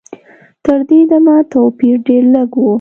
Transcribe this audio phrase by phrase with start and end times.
[0.63, 2.65] تر دې دمه توپیر ډېر لږ و.